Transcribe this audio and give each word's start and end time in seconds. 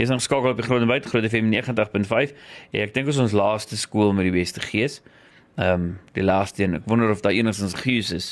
Hier 0.00 0.08
is 0.08 0.14
ons 0.14 0.24
skakel 0.24 0.48
op 0.48 0.56
die 0.56 0.64
Groot 0.64 0.80
en 0.80 0.88
Wyd 0.88 1.04
Groot 1.04 1.26
FM 1.28 1.50
90.5. 1.52 2.30
Ja, 2.72 2.86
ek 2.86 2.94
dink 2.94 3.10
ons 3.12 3.18
ons 3.20 3.34
laaste 3.36 3.76
skool 3.76 4.14
met 4.16 4.24
die 4.24 4.32
beste 4.32 4.62
gees. 4.64 5.02
Ehm 5.60 5.74
um, 5.74 5.90
die 6.16 6.24
laaste 6.24 6.64
een. 6.64 6.78
Ek 6.78 6.86
wonder 6.88 7.12
of 7.12 7.20
daar 7.20 7.36
enigstens 7.36 7.76
gees 7.82 8.08
is. 8.16 8.30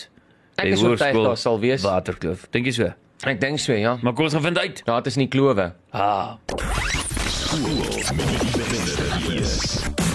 Ek 0.57 0.73
is 0.73 0.81
oortuig 0.81 1.13
daar 1.13 1.37
sal 1.37 1.61
wees. 1.61 1.85
Waterkloof. 1.85 2.49
Dink 2.57 2.73
jy 2.73 2.75
so? 2.79 2.89
Ek 3.29 3.37
dink 3.45 3.61
so, 3.61 3.77
ja. 3.77 3.99
Maar 4.01 4.17
kom 4.17 4.31
ons 4.31 4.39
gaan 4.39 4.47
vind 4.49 4.65
uit. 4.65 4.81
Ja, 4.89 4.97
dit 4.97 5.13
is 5.13 5.21
nie 5.21 5.29
klowe. 5.29 5.75
Ah, 5.93 6.41
Ontbytspan, 7.53 10.08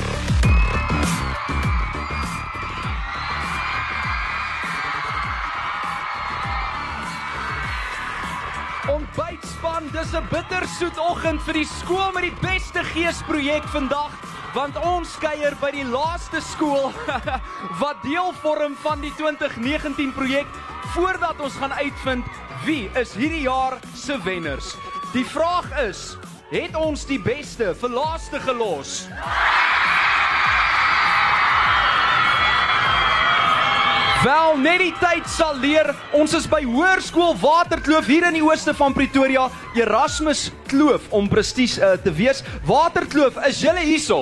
dis 9.93 10.13
'n 10.13 10.25
bittersoet 10.29 10.97
oggend 10.97 11.41
vir 11.45 11.53
die 11.53 11.67
skool 11.69 12.11
met 12.15 12.23
die 12.25 12.37
beste 12.41 12.81
gees 12.83 13.19
projek 13.27 13.65
vandag, 13.69 14.09
want 14.53 14.77
ons 14.77 15.11
kuier 15.21 15.53
by 15.61 15.69
die 15.71 15.85
laaste 15.85 16.41
skool 16.41 16.89
wat 17.81 18.01
deel 18.01 18.33
vorm 18.41 18.73
van 18.81 19.01
die 19.01 19.13
2019 19.17 20.13
projek 20.13 20.49
voordat 20.95 21.39
ons 21.39 21.57
gaan 21.61 21.73
uitvind 21.73 22.25
wie 22.65 22.89
is 22.97 23.13
hierdie 23.13 23.45
jaar 23.45 23.77
se 23.93 24.17
wenners. 24.23 24.75
Die 25.13 25.25
vraag 25.25 25.69
is, 25.85 26.17
het 26.49 26.75
ons 26.75 27.05
die 27.05 27.19
beste 27.21 27.75
vir 27.75 27.89
laaste 27.89 28.39
gelos? 28.39 29.05
Wel, 34.23 34.53
net 34.63 34.79
die 34.79 34.93
tyd 35.01 35.25
sal 35.27 35.57
leer. 35.59 35.89
Ons 36.15 36.31
is 36.37 36.45
by 36.47 36.61
Hoërskool 36.63 37.33
Waterkloof 37.41 38.07
hier 38.07 38.23
in 38.29 38.37
die 38.37 38.43
ooste 38.45 38.71
van 38.77 38.95
Pretoria, 38.95 39.49
Erasmus 39.75 40.45
Kloof 40.71 41.09
om 41.11 41.27
presies 41.27 41.75
uh, 41.75 41.97
te 41.99 42.13
wees. 42.15 42.39
Waterkloof, 42.63 43.41
is 43.49 43.59
julle 43.65 43.83
hierso? 43.83 44.21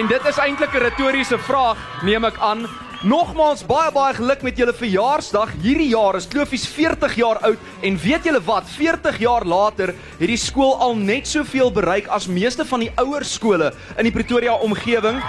En 0.00 0.08
dit 0.08 0.32
is 0.32 0.40
eintlik 0.40 0.72
'n 0.72 0.84
retoriese 0.88 1.36
vraag, 1.38 1.76
neem 2.00 2.24
ek 2.24 2.40
aan. 2.40 2.64
Nogmaals 3.04 3.60
baie 3.68 3.90
baie 3.92 4.14
geluk 4.16 4.40
met 4.40 4.56
julle 4.56 4.72
verjaarsdag. 4.72 5.50
Hierdie 5.60 5.90
jaar 5.90 6.16
is 6.16 6.24
Kloofies 6.32 6.64
40 6.72 7.16
jaar 7.20 7.36
oud 7.44 7.84
en 7.84 7.98
weet 8.00 8.24
julle 8.24 8.40
wat? 8.46 8.64
40 8.72 9.18
jaar 9.20 9.44
later 9.44 9.92
het 9.92 10.30
die 10.30 10.38
skool 10.40 10.72
al 10.80 10.96
net 10.96 11.28
soveel 11.28 11.68
bereik 11.72 12.08
as 12.08 12.24
meeste 12.26 12.64
van 12.64 12.80
die 12.86 12.90
ouer 12.96 13.24
skole 13.28 13.68
in 13.98 14.08
die 14.08 14.14
Pretoria 14.14 14.56
omgewing. 14.64 15.20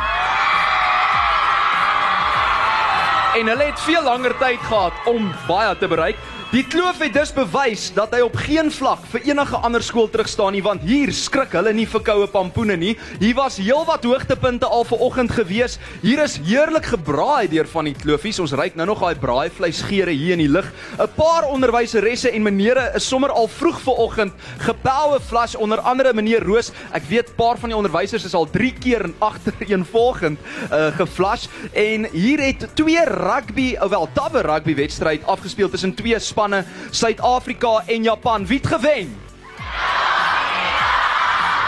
En 3.35 3.51
hulle 3.51 3.67
het 3.67 3.83
veel 3.83 4.03
langer 4.03 4.37
tyd 4.39 4.63
gehad 4.63 5.11
om 5.11 5.27
baie 5.49 5.75
te 5.77 5.91
bereik. 5.91 6.23
Die 6.47 6.61
kloof 6.63 7.01
het 7.03 7.11
dus 7.11 7.33
bewys 7.35 7.89
dat 7.91 8.13
hy 8.15 8.21
op 8.23 8.37
geen 8.39 8.69
vlak 8.71 9.01
vir 9.11 9.25
enige 9.27 9.57
ander 9.67 9.83
skool 9.83 10.05
terugstaan 10.07 10.53
nie 10.55 10.61
want 10.63 10.85
hier 10.87 11.09
skrik 11.11 11.51
hulle 11.57 11.73
nie 11.75 11.83
vir 11.91 11.99
koue 12.07 12.27
pampoene 12.31 12.77
nie. 12.79 12.93
Hier 13.19 13.35
was 13.35 13.57
heelwat 13.59 14.05
hoogtepunte 14.07 14.69
al 14.71 14.85
vanoggend 14.87 15.33
gewees. 15.35 15.75
Hier 15.99 16.21
is 16.23 16.37
heerlik 16.47 16.87
gebraai 16.93 17.49
deur 17.51 17.67
van 17.67 17.89
die 17.89 17.95
kloofies. 17.99 18.39
Ons 18.39 18.53
ruik 18.55 18.77
nou 18.79 18.87
nog 18.87 19.03
daai 19.03 19.19
braaivleisgeure 19.19 20.13
hier 20.15 20.37
in 20.37 20.45
die 20.45 20.53
lug. 20.53 20.69
'n 20.95 21.09
Paar 21.17 21.49
onderwyseresse 21.51 22.31
en 22.31 22.47
menere 22.47 22.93
is 22.95 23.07
sommer 23.07 23.35
al 23.35 23.51
vroeg 23.51 23.81
vanoggend 23.83 24.31
gepoue 24.63 25.19
flash 25.19 25.55
onder 25.55 25.83
andere 25.83 26.13
meneer 26.13 26.47
Roos. 26.47 26.71
Ek 26.93 27.03
weet 27.11 27.35
paar 27.35 27.59
van 27.59 27.75
die 27.75 27.77
onderwysers 27.77 28.23
is 28.23 28.33
al 28.33 28.47
3 28.47 28.71
keer 28.79 29.03
in 29.03 29.15
agtereenvolgend 29.19 30.39
uh, 30.71 30.95
geflash 30.95 31.47
en 31.73 32.07
hier 32.15 32.39
het 32.39 32.69
twee 32.73 33.03
rugby, 33.03 33.75
wel 33.89 34.09
tabbe 34.13 34.41
rugby 34.47 34.75
wedstryd 34.75 35.27
afgespeel 35.27 35.69
tussen 35.69 35.93
twee 35.93 36.19
spanne, 36.37 36.65
Suid-Afrika 36.91 37.81
en 37.87 38.03
Japan. 38.03 38.45
Wie 38.45 38.57
het 38.57 38.67
gewen? 38.67 39.15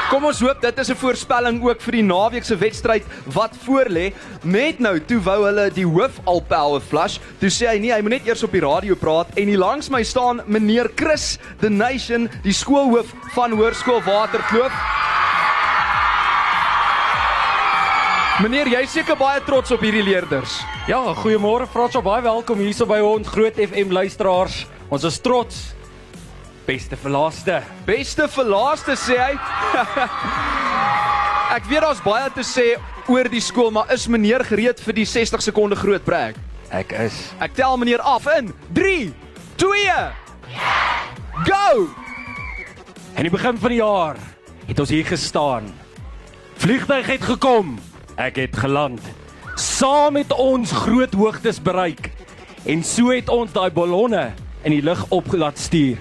Kom 0.09 0.25
ons 0.25 0.39
hoop 0.41 0.61
dit 0.61 0.77
is 0.81 0.89
'n 0.89 0.97
voorspelling 0.97 1.61
ook 1.61 1.81
vir 1.81 1.91
die 1.91 2.03
naweek 2.03 2.43
se 2.43 2.57
wedstryd 2.57 3.03
wat 3.33 3.53
voorlê. 3.65 4.13
Net 4.43 4.79
nou 4.79 4.99
toe 4.99 5.19
wou 5.21 5.45
hulle 5.45 5.69
die 5.69 5.85
hoof 5.85 6.19
al 6.25 6.41
power 6.41 6.81
flush. 6.81 7.19
Toe 7.39 7.49
sê 7.49 7.67
hy 7.67 7.77
nee, 7.77 7.93
hy 7.93 8.01
moet 8.01 8.11
net 8.11 8.27
eers 8.27 8.43
op 8.43 8.51
die 8.51 8.61
radio 8.61 8.95
praat 8.95 9.27
en 9.37 9.47
hier 9.47 9.57
langs 9.57 9.89
my 9.89 10.03
staan 10.03 10.41
meneer 10.45 10.89
Chris 10.95 11.37
the 11.59 11.69
Nation, 11.69 12.29
die 12.43 12.53
skoolhoof 12.53 13.13
van 13.33 13.51
Hoërskool 13.51 14.01
Waterkloof. 14.01 14.73
Meneer, 18.39 18.69
jy 18.71 18.79
is 18.85 18.93
seker 18.95 19.17
baie 19.19 19.41
trots 19.43 19.73
op 19.75 19.81
hierdie 19.83 20.03
leerders. 20.05 20.61
Ja, 20.87 21.01
goeiemôre 21.19 21.65
Fransjo, 21.67 21.99
baie 21.99 22.23
welkom 22.23 22.61
hierso 22.63 22.85
by 22.87 23.01
ons 23.03 23.27
Groot 23.27 23.57
FM 23.59 23.91
luisteraars. 23.91 24.61
Ons 24.87 25.03
is 25.09 25.17
trots. 25.19 25.57
Beste 26.63 26.95
vir 27.01 27.11
laaste. 27.11 27.57
Beste 27.83 28.29
vir 28.31 28.47
laaste 28.47 28.95
sê 28.95 29.17
hy. 29.19 29.33
Ek 31.57 31.67
weet 31.67 31.83
daar's 31.83 31.99
baie 32.05 32.31
te 32.31 32.45
sê 32.47 32.67
oor 33.11 33.27
die 33.27 33.43
skool, 33.43 33.73
maar 33.75 33.91
is 33.91 34.07
meneer 34.07 34.45
gereed 34.47 34.79
vir 34.85 34.99
die 35.01 35.07
60 35.09 35.43
sekonde 35.43 35.75
groot 35.75 36.07
break? 36.07 36.39
Ek 36.71 36.95
is 36.95 37.19
Ek 37.43 37.59
tel 37.59 37.75
meneer 37.81 37.99
af 38.07 38.23
in 38.37 38.53
3 38.77 39.09
2 39.59 39.99
Go! 41.43 41.89
in 43.19 43.27
die 43.27 43.35
begin 43.35 43.59
van 43.59 43.73
die 43.73 43.81
jaar 43.81 44.15
het 44.69 44.79
ons 44.79 44.95
hier 44.95 45.03
gestaan. 45.03 45.73
Vliegtuig 46.63 47.07
het 47.17 47.25
gekom. 47.35 47.75
Ek 48.19 48.35
het 48.35 48.57
geland. 48.59 48.99
Saam 49.55 50.13
met 50.13 50.33
ons 50.35 50.71
groot 50.71 51.13
hoogtes 51.13 51.61
bereik. 51.61 52.09
En 52.67 52.83
so 52.83 53.13
het 53.15 53.29
ons 53.31 53.51
daai 53.55 53.71
ballonne 53.71 54.33
in 54.67 54.73
die 54.75 54.83
lug 54.83 55.05
op 55.15 55.29
laat 55.31 55.57
stuur. 55.57 55.95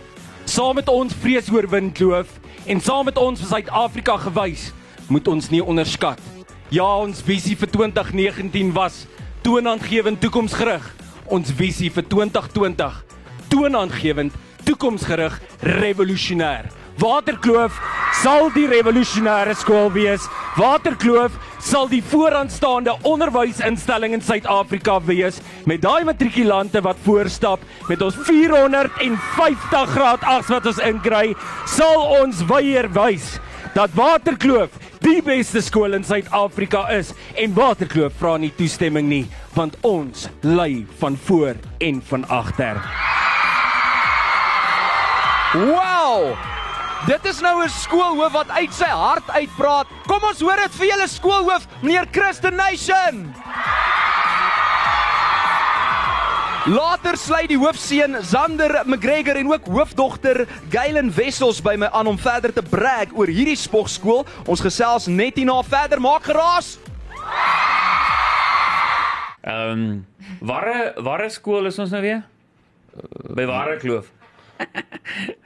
Saam 0.44 0.74
met 0.80 0.88
ons 0.90 1.14
vrees 1.22 1.46
oorwin 1.54 1.92
kloof 1.94 2.32
en 2.66 2.80
saam 2.82 3.06
met 3.06 3.20
ons 3.22 3.38
vir 3.38 3.48
Suid-Afrika 3.52 4.16
gewys, 4.24 4.72
moet 5.06 5.28
ons 5.30 5.46
nie 5.54 5.62
onderskat. 5.62 6.18
Ja, 6.74 6.88
ons 6.98 7.22
visie 7.22 7.54
vir 7.56 7.70
2019 7.70 8.72
was 8.74 9.04
toonaangewend 9.46 10.18
toekomsgerig. 10.20 10.90
Ons 11.30 11.54
visie 11.54 11.92
vir 11.94 12.02
2020 12.10 12.98
toonaangewend 13.48 14.34
toekomsgerig 14.66 15.38
revolusionêr. 15.62 16.66
Waterkloof 16.98 17.78
sal 18.24 18.50
die 18.56 18.66
revolusionêre 18.66 19.54
skool 19.54 19.92
wees. 19.94 20.26
Waterkloof 20.58 21.38
sal 21.68 21.88
die 21.90 22.00
vooraanstaande 22.00 22.94
onderwysinstelling 23.04 24.14
in 24.16 24.22
Suid-Afrika 24.24 24.94
wees 25.04 25.42
met 25.68 25.82
daai 25.84 26.06
matrikulante 26.08 26.80
wat 26.80 27.00
voorstap 27.04 27.64
met 27.90 28.00
ons 28.04 28.16
450 28.24 29.92
graad 29.92 30.24
ags 30.24 30.48
wat 30.48 30.68
ons 30.70 30.80
inkry, 30.80 31.34
sal 31.68 32.06
ons 32.22 32.40
weier 32.48 32.88
wys 32.96 33.34
dat 33.74 33.92
Waterkloof 33.98 34.78
die 35.04 35.20
beste 35.24 35.60
skool 35.64 35.98
in 35.98 36.06
Suid-Afrika 36.08 36.86
is 36.96 37.12
en 37.36 37.52
Waterkloof 37.58 38.16
vra 38.16 38.38
nie 38.40 38.54
toestemming 38.56 39.10
nie 39.10 39.24
want 39.58 39.76
ons 39.84 40.30
lei 40.46 40.86
van 41.02 41.20
voor 41.28 41.58
en 41.84 42.00
van 42.08 42.24
agter. 42.32 42.80
Wow! 45.52 46.57
Dit 47.06 47.24
is 47.24 47.40
nou 47.40 47.62
'n 47.62 47.68
skoolhoof 47.68 48.32
wat 48.32 48.48
uit 48.50 48.74
sy 48.74 48.90
hart 48.90 49.30
uitpraat. 49.30 49.86
Kom 50.06 50.22
ons 50.22 50.40
hoor 50.40 50.56
dit 50.56 50.74
vir 50.74 50.86
julle 50.86 51.08
skoolhoof, 51.08 51.66
meneer 51.82 52.06
Christen 52.10 52.54
Nation. 52.54 53.34
Later 56.66 57.16
sluit 57.16 57.48
die 57.48 57.58
hoofseun 57.58 58.16
Zander 58.22 58.82
McGregor 58.84 59.36
en 59.36 59.52
ook 59.52 59.66
hoofdogter 59.66 60.46
Gailen 60.70 61.14
Wessels 61.14 61.62
by 61.62 61.76
my 61.76 61.86
aan 61.86 62.06
om 62.06 62.18
verder 62.18 62.52
te 62.52 62.62
brag 62.62 63.14
oor 63.14 63.26
hierdie 63.26 63.56
spogskool. 63.56 64.26
Ons 64.44 64.60
gesels 64.60 65.06
net 65.06 65.36
hierna 65.36 65.62
verder. 65.62 66.00
Maak 66.00 66.22
geraas. 66.24 66.78
ehm 69.40 69.70
um, 69.70 70.06
ware 70.40 70.92
ware 70.96 71.30
skool 71.30 71.66
is 71.66 71.78
ons 71.78 71.90
nou 71.90 72.02
weer? 72.02 72.22
By 73.34 73.46
Ware 73.46 73.78
Kloof. 73.78 74.12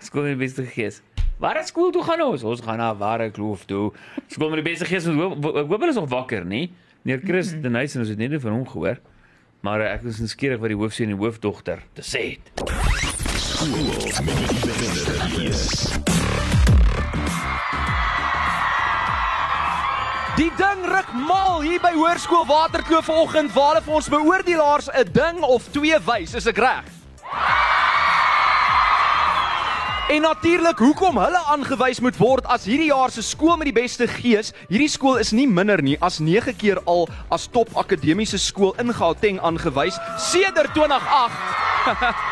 skool 0.09 0.23
met 0.23 0.59
die 0.59 1.12
beste 1.43 1.51
gees. 1.51 1.51
Ware 1.51 1.67
skool 1.67 1.91
toe 1.93 2.03
gaan 2.03 2.23
ons? 2.23 2.43
Ons 2.43 2.61
gaan 2.61 2.79
na 2.79 2.95
Ware 2.97 3.31
Kloof 3.31 3.65
toe. 3.67 3.93
Skool 4.29 4.49
met 4.51 4.65
die 4.65 4.71
beste 4.71 4.85
gees. 4.85 5.07
Ons 5.07 5.17
hoop 5.17 5.45
ek 5.57 5.67
hoop 5.69 5.81
hulle 5.81 5.89
is 5.91 5.97
nog 5.97 6.09
wakker, 6.09 6.45
nie? 6.45 6.71
Meneer 7.03 7.21
Chris 7.25 7.53
Mhm. 7.53 7.63
de 7.63 7.69
Nys 7.71 7.95
en 7.95 8.01
ons 8.01 8.09
het 8.09 8.19
net 8.19 8.41
van 8.41 8.53
hom 8.53 8.67
gehoor. 8.67 8.99
Maar 9.63 9.81
eh, 9.81 9.93
ek 9.95 10.03
is 10.05 10.19
nuuskierig 10.19 10.59
wat 10.61 10.69
die 10.69 10.77
hoofseun 10.77 11.11
en 11.11 11.17
die 11.17 11.25
hoofdogter 11.25 11.83
te 11.95 12.03
sê 12.03 12.39
het. 12.39 12.51
Die 20.37 20.51
ding 20.57 20.81
ruk 20.89 21.11
mal 21.29 21.61
hier 21.61 21.81
by 21.83 21.93
Hoërskool 21.93 22.47
Waterkloof 22.49 23.05
vanoggend 23.05 23.53
waar 23.53 23.75
hulle 23.75 23.83
vir 23.85 23.95
ons 23.95 24.09
beoordelaars 24.09 24.89
'n 24.97 25.13
ding 25.13 25.43
of 25.45 25.69
twee 25.73 25.99
wys, 26.09 26.35
is 26.35 26.47
ek 26.47 26.57
reg? 26.59 27.02
En 30.13 30.21
natuurlik, 30.21 30.79
hoekom 30.79 31.17
hulle 31.17 31.39
aangewys 31.49 32.01
moet 32.05 32.17
word 32.21 32.45
as 32.53 32.67
hierdie 32.69 32.91
jaar 32.91 33.09
se 33.11 33.23
skool 33.25 33.55
met 33.57 33.71
die 33.71 33.73
beste 33.79 34.05
gees. 34.11 34.51
Hierdie 34.69 34.91
skool 34.93 35.17
is 35.23 35.31
nie 35.33 35.47
minder 35.49 35.81
nie 35.81 35.97
as 36.05 36.19
9 36.21 36.53
keer 36.61 36.83
al 36.85 37.07
as 37.33 37.49
top 37.49 37.73
akademiese 37.81 38.37
skool 38.37 38.77
in 38.83 38.93
Gauteng 38.93 39.41
aangewys 39.41 39.97
sedert 40.21 40.77
2008. 40.77 42.29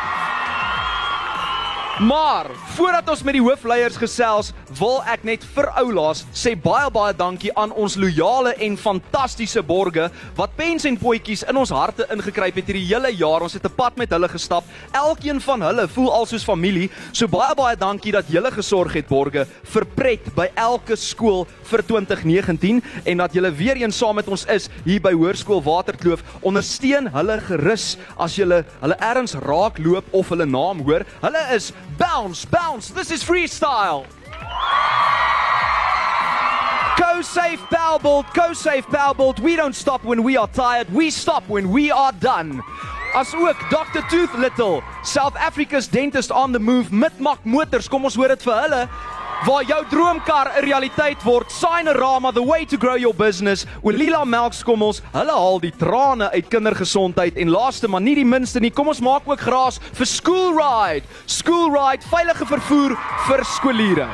Maar 2.01 2.47
voordat 2.65 3.09
ons 3.13 3.23
met 3.23 3.35
die 3.37 3.43
hoofleiers 3.45 3.99
gesels, 4.01 4.55
wil 4.79 5.03
ek 5.11 5.25
net 5.29 5.43
vir 5.53 5.67
oulaas 5.83 6.23
sê 6.33 6.55
baie 6.57 6.89
baie 6.95 7.13
dankie 7.13 7.51
aan 7.61 7.75
ons 7.77 7.99
loyale 8.01 8.55
en 8.65 8.79
fantastiese 8.81 9.61
borge 9.69 10.07
wat 10.39 10.55
pens 10.57 10.87
en 10.89 10.97
potjies 10.97 11.43
in 11.51 11.59
ons 11.61 11.73
harte 11.77 12.07
ingekruip 12.15 12.57
het 12.57 12.71
hierdie 12.71 12.87
hele 12.87 13.11
jaar. 13.13 13.45
Ons 13.45 13.59
het 13.59 13.67
'n 13.69 13.77
pad 13.77 13.99
met 14.01 14.11
hulle 14.17 14.29
gestap. 14.29 14.65
Elkeen 14.93 15.41
van 15.41 15.61
hulle 15.63 15.89
voel 15.89 16.11
al 16.13 16.27
soos 16.27 16.45
familie. 16.45 16.91
So 17.13 17.29
baie 17.29 17.55
baie 17.55 17.77
dankie 17.77 18.13
dat 18.13 18.33
julle 18.33 18.51
gesorg 18.51 18.95
het 18.95 19.09
borge 19.09 19.47
vir 19.63 19.85
pret 19.85 20.35
by 20.35 20.49
elke 20.57 20.97
skool 20.97 21.47
vir 21.65 21.83
2019 21.83 22.83
en 23.05 23.17
dat 23.17 23.33
julle 23.35 23.53
weer 23.53 23.77
eens 23.77 23.99
saam 23.99 24.15
met 24.15 24.29
ons 24.29 24.47
is 24.47 24.71
hier 24.85 25.01
by 25.01 25.13
Hoërskool 25.13 25.63
Waterkloof. 25.63 26.23
Ondersteun 26.41 27.09
hulle 27.13 27.41
gerus 27.41 27.99
as 28.17 28.37
julle 28.37 28.65
hulle 28.81 28.97
erns 29.01 29.35
raak 29.35 29.79
loop 29.79 30.05
of 30.13 30.29
hulle 30.29 30.47
naam 30.47 30.81
hoor. 30.81 31.05
Hulle 31.21 31.55
is 31.55 31.73
Bounce, 31.99 32.45
Bounce. 32.45 32.89
This 32.89 33.11
is 33.11 33.23
freestyle. 33.23 34.07
Go 36.99 37.23
safe 37.23 37.61
Balbold, 37.71 38.27
go 38.35 38.53
safe 38.53 38.87
Balbold. 38.89 39.41
We 39.41 39.57
don't 39.57 39.75
stop 39.75 40.05
when 40.05 40.23
we 40.23 40.37
are 40.37 40.49
tired. 40.49 40.93
We 40.93 41.11
stop 41.11 41.49
when 41.49 41.71
we 41.71 41.91
are 41.91 42.13
done. 42.13 42.63
As 43.15 43.35
ook 43.35 43.57
Dr 43.71 44.03
Tooth 44.09 44.35
Little, 44.35 44.83
South 45.03 45.37
Africa's 45.37 45.89
dentist 45.89 46.31
on 46.31 46.53
the 46.53 46.61
move, 46.61 46.91
Mitmak 46.91 47.45
Motors. 47.45 47.89
Kom 47.89 48.05
ons 48.05 48.15
hoor 48.15 48.29
dit 48.29 48.45
vir 48.47 48.61
hulle 48.63 48.83
waar 49.47 49.65
jou 49.65 49.85
droomkar 49.89 50.53
'n 50.57 50.65
realiteit 50.65 51.23
word. 51.23 51.51
Signerama, 51.51 52.33
the 52.33 52.45
way 52.45 52.65
to 52.65 52.77
grow 52.77 52.97
your 52.97 53.15
business. 53.15 53.67
Olila 53.83 54.25
Melkskommels, 54.25 55.01
hulle 55.13 55.33
haal 55.33 55.61
die 55.61 55.73
trane 55.77 56.31
uit 56.31 56.49
kindergesondheid 56.49 57.37
en 57.37 57.49
laaste 57.49 57.89
maar 57.89 58.01
nie 58.01 58.15
die 58.15 58.25
minste 58.25 58.61
nie, 58.61 58.71
kom 58.71 58.89
ons 58.89 59.01
maak 59.01 59.23
ook 59.25 59.41
gras 59.41 59.81
vir 59.93 60.07
School 60.07 60.53
Ride. 60.59 61.07
School 61.27 61.71
Ride, 61.71 62.05
veilige 62.09 62.47
vervoer 62.47 62.97
vir 63.27 63.45
skooliere. 63.45 64.09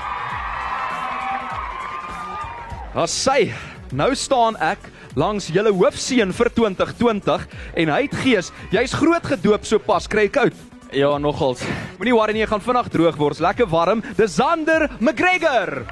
As 2.94 3.10
sy, 3.10 3.52
nou 3.92 4.14
staan 4.14 4.56
ek 4.56 4.78
langs 5.14 5.48
julle 5.48 5.72
hoofseun 5.72 6.32
vir 6.32 6.50
2020 6.54 7.46
en 7.74 7.88
hy 7.88 8.02
het 8.02 8.14
gees, 8.14 8.52
jy's 8.70 8.94
groot 8.94 9.26
gedoop 9.26 9.64
sopas, 9.64 10.06
kry 10.06 10.28
jy 10.28 10.28
koud. 10.28 10.75
Ja, 10.96 11.18
nogals. 11.20 11.60
Moenie 11.98 12.14
worry 12.16 12.32
nie, 12.32 12.40
jy 12.40 12.48
gaan 12.48 12.62
vinnig 12.64 12.86
droog 12.88 13.16
word. 13.20 13.40
Lekker 13.44 13.66
warm. 13.68 14.00
Dis 14.16 14.38
Zander 14.38 14.86
McGregor. 14.96 15.82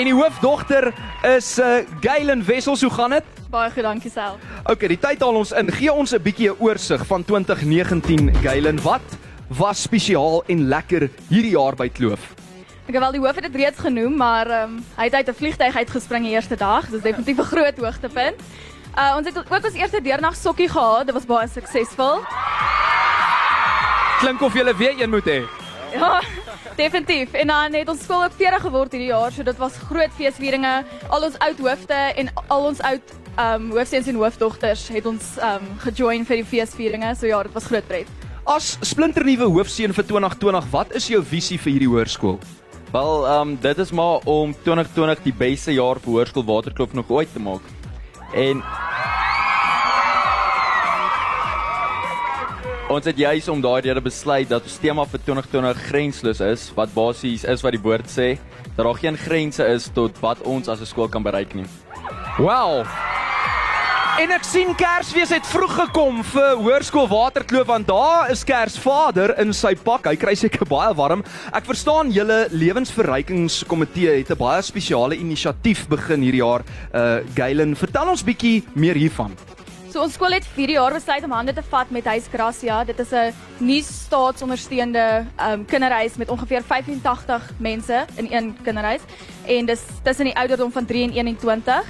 En 0.00 0.08
die 0.08 0.14
hoofdogter 0.16 0.88
is 1.36 1.50
uh 1.60 1.82
Galen 2.00 2.40
Wessels. 2.46 2.80
Hoe 2.80 2.92
gaan 2.96 3.18
dit? 3.18 3.28
Baie 3.52 3.68
goed, 3.74 3.84
dankie 3.84 4.12
self. 4.14 4.40
Okay, 4.64 4.88
die 4.88 4.96
tyd 5.02 5.20
haal 5.20 5.36
ons 5.36 5.52
in. 5.52 5.68
Gee 5.68 5.92
ons 5.92 6.16
'n 6.16 6.22
bietjie 6.22 6.48
'n 6.48 6.56
oorsig 6.64 7.04
van 7.06 7.24
2019, 7.24 8.32
Galen. 8.40 8.80
Wat 8.80 9.04
was 9.48 9.82
spesiaal 9.82 10.42
en 10.46 10.68
lekker 10.68 11.10
hierdie 11.28 11.52
jaar 11.58 11.76
by 11.76 11.90
Kloof? 11.92 12.32
Ek 12.88 12.94
het 12.96 13.04
wel 13.04 13.12
die 13.12 13.20
hoof 13.20 13.36
het 13.36 13.52
dit 13.52 13.60
reeds 13.60 13.78
genoem, 13.78 14.16
maar 14.16 14.48
ehm 14.48 14.78
um, 14.78 14.84
hy 14.96 15.04
het 15.04 15.14
uit 15.14 15.28
'n 15.28 15.34
vliegtyg 15.34 15.76
uitgespring 15.76 16.24
die 16.24 16.32
eerste 16.32 16.56
dag. 16.56 16.88
Dis 16.88 17.02
definitief 17.02 17.36
'n 17.36 17.52
groot 17.52 17.76
hoogtepunt. 17.78 18.40
Uh 18.98 19.16
ons 19.16 19.26
het 19.26 19.38
ook 19.38 19.50
ons 19.54 19.74
eerste 19.78 20.00
deernag 20.02 20.36
sokkie 20.36 20.68
gehad. 20.68 21.06
Dit 21.06 21.14
was 21.14 21.26
baie 21.26 21.48
suksesvol. 21.48 22.24
Klink 24.20 24.42
of 24.42 24.54
jy 24.54 24.74
weer 24.76 24.98
een 25.00 25.10
moet 25.10 25.24
hê. 25.24 25.40
Ja, 25.92 26.20
definitief. 26.76 27.32
En 27.32 27.46
dan 27.46 27.74
het 27.74 27.88
ons 27.88 28.02
skool 28.02 28.24
ook 28.24 28.36
40 28.36 28.60
geword 28.60 28.92
hierdie 28.92 29.10
jaar, 29.10 29.32
so 29.32 29.42
dit 29.42 29.56
was 29.56 29.78
groot 29.88 30.12
feesvieringe. 30.14 30.84
Al 31.08 31.24
ons 31.26 31.38
oud 31.38 31.58
hoofde 31.58 31.94
en 31.94 32.30
al 32.46 32.68
ons 32.72 32.80
oud 32.80 33.16
ehm 33.36 33.62
um, 33.62 33.70
hoofseuns 33.70 34.06
en 34.10 34.18
hoofdogters 34.20 34.88
het 34.88 35.06
ons 35.06 35.36
ehm 35.38 35.64
um, 35.64 35.78
gejoin 35.86 36.26
vir 36.26 36.42
die 36.42 36.48
feesvieringe. 36.52 37.14
So 37.14 37.26
ja, 37.26 37.42
dit 37.42 37.54
was 37.54 37.70
groot 37.70 37.86
pret. 37.86 38.06
As 38.44 38.76
splinternuwe 38.82 39.46
hoofseun 39.54 39.94
vir 39.94 40.06
2020, 40.06 40.70
wat 40.70 40.94
is 40.98 41.06
jou 41.08 41.22
visie 41.24 41.58
vir 41.58 41.72
hierdie 41.72 41.90
hoërskool? 41.94 42.40
Wel, 42.92 43.26
ehm 43.26 43.48
um, 43.48 43.58
dit 43.60 43.78
is 43.78 43.90
maar 43.90 44.18
om 44.24 44.54
2020 44.62 45.22
die 45.22 45.36
beste 45.38 45.72
jaar 45.72 46.00
vir 46.02 46.12
Hoërskool 46.12 46.44
Waterkloof 46.44 46.92
nog 46.92 47.10
ooit 47.10 47.32
te 47.32 47.40
maak. 47.40 47.62
En 48.34 48.62
Ons 52.90 53.06
het 53.06 53.18
juis 53.22 53.46
om 53.48 53.60
daai 53.62 53.84
rede 53.86 54.00
besluit 54.02 54.48
dat 54.50 54.64
ons 54.66 54.80
tema 54.82 55.04
vir 55.06 55.20
2020 55.22 55.82
grensloos 55.92 56.40
is, 56.42 56.64
wat 56.74 56.90
basies 56.90 57.44
is 57.46 57.62
wat 57.62 57.76
die 57.76 57.82
woord 57.84 58.10
sê, 58.10 58.32
dat 58.74 58.82
daar 58.82 58.98
geen 58.98 59.18
grense 59.18 59.62
is 59.76 59.86
tot 59.94 60.18
wat 60.24 60.42
ons 60.42 60.66
as 60.66 60.80
'n 60.80 60.90
skool 60.90 61.08
kan 61.08 61.22
bereik 61.22 61.54
nie. 61.54 61.66
Wow. 62.38 62.82
En 64.20 64.28
ek 64.34 64.42
sien 64.44 64.74
Kersfees 64.76 65.30
het 65.32 65.46
vroeg 65.48 65.70
gekom 65.78 66.18
vir 66.28 66.58
Hoërskool 66.60 67.06
Waterkloof 67.08 67.68
want 67.70 67.86
daar 67.88 68.28
is 68.28 68.42
Kersvader 68.44 69.32
in 69.40 69.54
sy 69.56 69.70
pak. 69.80 70.10
Hy 70.10 70.18
kry 70.20 70.34
seker 70.36 70.68
baie 70.68 70.90
warm. 70.98 71.22
Ek 71.56 71.64
verstaan 71.64 72.10
julle 72.12 72.42
lewensverrykingskomitee 72.52 74.18
het 74.18 74.34
'n 74.34 74.36
baie 74.36 74.60
spesiale 74.60 75.16
inisiatief 75.16 75.88
begin 75.88 76.20
hierdie 76.20 76.44
jaar. 76.44 76.60
Uh 76.92 77.24
Galen, 77.32 77.72
vertel 77.74 78.12
ons 78.12 78.22
bietjie 78.22 78.60
meer 78.74 78.94
hiervan. 78.94 79.32
So 79.90 80.02
ons 80.02 80.12
skool 80.12 80.36
het 80.36 80.44
4 80.44 80.70
jaar 80.70 80.92
besluit 80.92 81.24
om 81.24 81.32
hande 81.32 81.54
te 81.54 81.62
vat 81.62 81.90
met 81.90 82.04
Huis 82.04 82.28
Gracia. 82.30 82.84
Dit 82.84 83.00
is 83.00 83.12
'n 83.12 83.32
nie 83.58 83.82
staatsondersteunde 83.82 85.26
um, 85.40 85.64
kinderhuis 85.64 86.16
met 86.16 86.28
ongeveer 86.28 86.62
85 86.62 87.52
mense 87.58 88.06
in 88.16 88.28
een 88.30 88.56
kinderhuis 88.62 89.00
en 89.46 89.66
dis 89.66 89.80
tussen 90.02 90.24
die 90.24 90.36
ouderdom 90.36 90.72
van 90.72 90.84
3 90.84 91.04
en 91.04 91.12
21. 91.12 91.84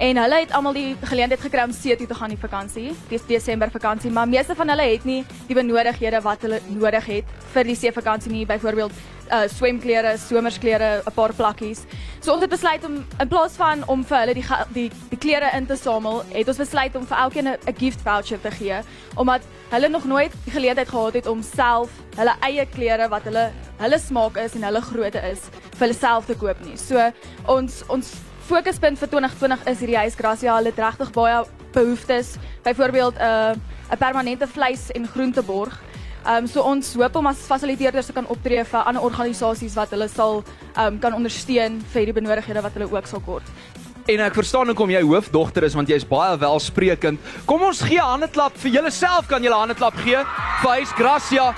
En 0.00 0.16
hulle 0.16 0.36
het 0.40 0.52
almal 0.56 0.72
die 0.72 0.96
geleentheid 1.04 1.42
gekry 1.44 1.60
om 1.66 1.72
see 1.76 1.92
toe 1.96 2.06
te 2.08 2.16
gaan 2.16 2.32
die 2.32 2.40
vakansie, 2.40 2.94
dis 3.10 3.24
Desember 3.28 3.68
vakansie, 3.68 4.08
maar 4.10 4.28
meeste 4.28 4.54
van 4.56 4.72
hulle 4.72 4.86
het 4.94 5.02
nie 5.04 5.18
die 5.44 5.56
benodighede 5.58 6.22
wat 6.24 6.46
hulle 6.46 6.60
nodig 6.72 7.08
het 7.12 7.34
vir 7.52 7.68
die 7.68 7.76
see 7.76 7.92
vakansie 7.92 8.32
nie, 8.32 8.46
byvoorbeeld 8.48 8.94
uh 9.30 9.42
swemklere, 9.52 10.14
somersklere, 10.18 11.02
'n 11.06 11.12
paar 11.12 11.34
plakkies. 11.36 11.84
So 12.20 12.32
ons 12.32 12.40
het 12.40 12.50
besluit 12.50 12.84
om 12.84 13.04
in 13.20 13.28
plaas 13.28 13.52
van 13.60 13.84
om 13.88 14.04
vir 14.04 14.18
hulle 14.18 14.34
die 14.34 14.44
die 14.72 14.90
die 15.10 15.18
klere 15.18 15.50
in 15.56 15.66
te 15.66 15.76
samel, 15.76 16.24
het 16.32 16.48
ons 16.48 16.56
besluit 16.56 16.96
om 16.96 17.06
vir 17.06 17.18
elkeen 17.18 17.48
'n 17.48 17.76
gift 17.76 18.00
voucher 18.00 18.40
te 18.40 18.50
gee, 18.50 18.80
omdat 19.16 19.42
hulle 19.70 19.88
nog 19.88 20.04
nooit 20.04 20.32
die 20.44 20.52
geleentheid 20.52 20.88
gehad 20.88 21.14
het 21.14 21.26
om 21.26 21.42
self 21.42 21.90
hulle 22.16 22.34
eie 22.40 22.66
klere 22.66 23.08
wat 23.08 23.22
hulle 23.22 23.52
hulle 23.78 23.98
smaak 23.98 24.36
is 24.36 24.54
en 24.54 24.62
hulle 24.62 24.80
grootte 24.80 25.20
is 25.30 25.40
vir 25.76 25.86
hulle 25.86 25.94
self 25.94 26.26
te 26.26 26.34
koop 26.34 26.56
nie. 26.64 26.76
So 26.76 27.12
ons 27.46 27.82
ons 27.88 28.29
fokuspunt 28.50 28.98
vir 28.98 29.10
2020 29.12 29.68
is 29.70 29.82
hierdie 29.82 29.98
huis 30.00 30.16
Gracia. 30.18 30.56
Hulle 30.56 30.72
het 30.72 30.80
regtig 30.82 31.12
baie 31.14 31.44
behoeftes, 31.74 32.34
byvoorbeeld 32.64 33.16
'n 33.18 33.22
uh, 33.22 33.94
'n 33.94 33.98
permanente 33.98 34.46
vleis 34.46 34.90
en 34.90 35.06
groenteborg. 35.06 35.78
Ehm 36.24 36.36
um, 36.36 36.46
so 36.46 36.60
ons 36.62 36.94
hoop 36.94 37.16
om 37.16 37.26
as 37.26 37.46
fasiliteerders 37.46 38.06
te 38.06 38.12
kan 38.12 38.26
optree 38.26 38.64
vir 38.64 38.80
ander 38.84 39.02
organisasies 39.02 39.74
wat 39.74 39.90
hulle 39.90 40.08
sal 40.08 40.42
ehm 40.76 40.86
um, 40.86 40.98
kan 40.98 41.14
ondersteun 41.14 41.80
vir 41.92 42.04
die 42.04 42.12
benodighede 42.12 42.62
wat 42.62 42.72
hulle 42.74 42.90
ook 42.90 43.06
sal 43.06 43.20
kort. 43.20 43.46
En 44.06 44.20
ek 44.20 44.34
verstaan 44.34 44.66
hoekom 44.66 44.90
jy 44.90 45.02
hoofdogter 45.02 45.64
is 45.64 45.74
want 45.74 45.88
jy's 45.88 46.04
baie 46.04 46.36
welsprekend. 46.38 47.20
Kom 47.46 47.62
ons 47.62 47.80
gee 47.80 48.00
'n 48.00 48.12
handeklap 48.12 48.56
vir 48.56 48.70
julleself 48.70 49.28
kan 49.28 49.42
julle 49.42 49.54
'n 49.54 49.60
handeklap 49.60 49.94
gee 49.94 50.18
vir 50.62 50.70
Huis 50.70 50.90
Gracia. 50.90 51.54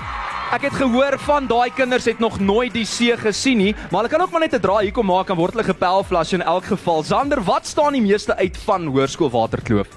Ek 0.53 0.67
het 0.67 0.75
gehoor 0.77 1.15
van 1.25 1.47
daai 1.49 1.71
kinders 1.73 2.05
het 2.05 2.19
nog 2.21 2.35
nooit 2.37 2.75
die 2.75 2.85
see 2.85 3.15
gesien 3.17 3.57
nie, 3.57 3.71
maar 3.89 4.03
hulle 4.03 4.09
kan 4.11 4.21
ook 4.21 4.31
maar 4.31 4.43
net 4.43 4.53
'n 4.53 4.61
draai 4.61 4.83
hier 4.85 4.93
kom 4.93 5.05
maak 5.09 5.29
en 5.29 5.35
word 5.35 5.53
hulle 5.53 5.65
gepelflas 5.65 6.33
in 6.33 6.41
elk 6.41 6.65
geval. 6.65 7.03
Zander, 7.03 7.41
wat 7.41 7.65
staan 7.65 7.93
die 7.93 8.01
meeste 8.01 8.35
uit 8.37 8.57
van 8.57 8.85
Hoërskool 8.85 9.31
Waterkloof? 9.31 9.87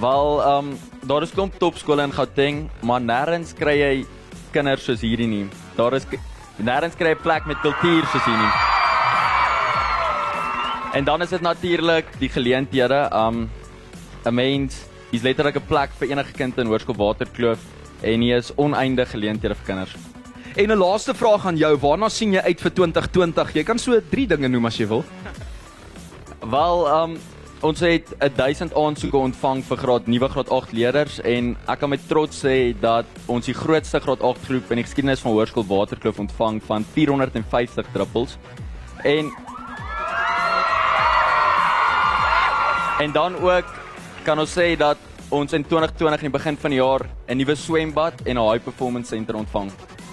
Wel, 0.00 0.40
ehm 0.42 0.58
um, 0.58 0.78
daar 1.06 1.22
is 1.22 1.30
klomp 1.30 1.58
topskole 1.58 2.02
in 2.02 2.12
Gauteng, 2.12 2.70
maar 2.80 3.00
nêrens 3.00 3.52
kry 3.52 3.76
jy 3.78 4.06
kinders 4.52 4.84
soos 4.84 5.00
hierdie 5.00 5.28
nie. 5.28 5.48
Daar 5.76 5.92
is 5.92 6.06
nêrens 6.56 6.96
kry 6.96 7.08
jy 7.08 7.16
plek 7.16 7.44
met 7.44 7.60
kultuur 7.60 8.04
soos 8.06 8.24
hier 8.24 8.38
nie. 8.38 8.52
En 10.94 11.04
dan 11.04 11.22
is 11.22 11.28
dit 11.28 11.40
natuurlik 11.40 12.06
die 12.18 12.28
geleenthede. 12.28 13.10
Um 13.12 13.50
'n 14.24 14.34
mens 14.34 14.86
is 15.12 15.22
letterlik 15.22 15.56
'n 15.56 15.66
plek 15.68 15.90
vir 15.98 16.08
enige 16.08 16.32
kind 16.32 16.58
in 16.58 16.66
Hoërskool 16.66 16.96
Waterkloof 16.96 17.73
en 18.04 18.24
hier 18.24 18.42
is 18.42 18.52
oneindige 18.56 19.16
geleenthede 19.16 19.54
vir 19.54 19.66
kinders. 19.66 19.94
En 20.54 20.70
'n 20.70 20.78
laaste 20.78 21.14
vraag 21.14 21.46
aan 21.46 21.56
jou, 21.56 21.76
waarna 21.76 22.08
sien 22.08 22.32
jy 22.32 22.40
uit 22.40 22.60
vir 22.60 22.70
2020? 22.70 23.54
Jy 23.54 23.62
kan 23.64 23.78
so 23.78 24.00
3 24.10 24.26
dinge 24.26 24.48
noem 24.48 24.66
as 24.66 24.76
jy 24.76 24.86
wil. 24.86 25.04
Wel, 26.50 27.02
um 27.02 27.16
ons 27.60 27.80
het 27.80 28.14
1000 28.36 28.74
aansoeke 28.74 29.16
ontvang 29.16 29.64
vir 29.64 29.76
graad 29.76 30.06
nuwe 30.06 30.28
graad 30.28 30.50
8 30.50 30.72
leerders 30.72 31.20
en 31.20 31.56
ek 31.66 31.78
kan 31.78 31.90
met 31.90 32.08
trots 32.08 32.44
sê 32.44 32.74
dat 32.80 33.06
ons 33.26 33.46
die 33.46 33.54
grootste 33.54 34.00
graad 34.00 34.20
8 34.20 34.44
groep 34.44 34.70
in 34.70 34.76
die 34.76 34.84
geskiedenis 34.84 35.20
van 35.20 35.32
Hoërskool 35.32 35.64
Waterkloof 35.64 36.18
ontvang 36.18 36.62
van 36.62 36.84
450 36.84 37.86
druppels. 37.92 38.36
En 39.02 39.32
En 42.98 43.12
dan 43.12 43.36
ook 43.40 43.64
kan 44.22 44.38
ons 44.38 44.52
sê 44.58 44.76
dat 44.76 44.96
ons 45.34 45.52
in 45.56 45.64
2020 45.66 46.22
in 46.22 46.30
die 46.30 46.38
begin 46.38 46.56
van 46.56 46.70
die 46.70 46.80
jaar 46.80 47.02
'n 47.28 47.36
nuwe 47.36 47.56
swembad 47.56 48.22
en 48.24 48.38
'n 48.38 48.50
high 48.50 48.62
performance 48.64 49.08
center 49.08 49.34
ontvang. 49.34 49.70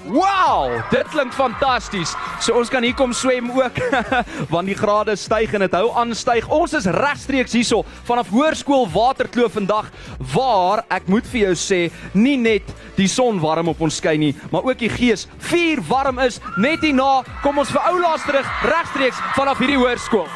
Wow, 0.09 0.81
dit 0.89 1.05
klink 1.13 1.33
fantasties. 1.33 2.15
So 2.41 2.57
ons 2.57 2.69
kan 2.69 2.81
hier 2.81 2.95
kom 2.97 3.13
swem 3.13 3.51
ook 3.53 3.77
want 4.53 4.67
die 4.67 4.77
grade 4.77 5.13
styg 5.15 5.53
en 5.53 5.59
dit 5.59 5.75
hou 5.77 5.91
aan 5.93 6.15
styg. 6.17 6.47
Ons 6.49 6.73
is 6.73 6.89
regstreeks 6.89 7.53
hierso 7.53 7.83
vanaf 8.09 8.31
Hoërskool 8.33 8.87
Waterkloof 8.89 9.53
vandag 9.59 9.91
waar 10.33 10.83
ek 10.89 11.07
moet 11.11 11.27
vir 11.29 11.41
jou 11.45 11.53
sê, 11.53 11.81
nie 12.13 12.37
net 12.37 12.65
die 12.97 13.07
son 13.07 13.39
warm 13.39 13.69
op 13.69 13.81
ons 13.81 14.01
skyn 14.01 14.19
nie, 14.19 14.33
maar 14.51 14.65
ook 14.65 14.81
die 14.81 14.89
gees 14.89 15.27
vuur 15.51 15.81
warm 15.87 16.19
is 16.19 16.41
net 16.57 16.81
hierna. 16.81 17.21
Kom 17.43 17.61
ons 17.61 17.69
vir 17.69 17.85
oulaas 17.93 18.25
terug 18.25 18.47
regstreeks 18.65 19.21
vanaf 19.37 19.61
hierdie 19.61 19.77
hoërskool. 19.77 20.29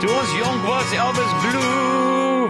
Toe 0.00 0.12
ons 0.12 0.32
jonk 0.36 0.66
was, 0.68 0.92
Elvis 0.92 1.32
Blue, 1.40 1.95